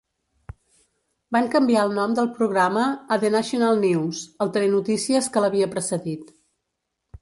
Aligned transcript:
Van 1.37 1.49
canviar 1.57 1.83
el 1.89 1.93
nom 1.99 2.17
del 2.21 2.31
programa 2.41 2.87
a 3.17 3.21
"The 3.27 3.33
national 3.39 3.81
news", 3.87 4.27
el 4.47 4.55
telenotícies 4.59 5.33
que 5.37 5.47
l'havia 5.49 5.75
precedit. 5.79 6.39